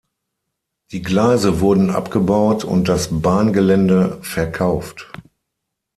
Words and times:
Die 0.93 1.03
Gleise 1.03 1.59
wurden 1.59 1.91
abgebaut 1.91 2.63
und 2.63 2.89
das 2.89 3.21
Bahngelände 3.21 4.17
verkauft. 4.23 5.11